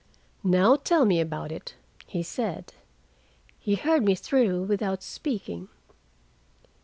[0.43, 1.75] "Now tell me about it,"
[2.07, 2.73] he said.
[3.59, 5.67] He heard me through without speaking.